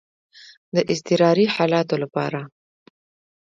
[0.73, 2.41] د اضطراري حالاتو لپاره.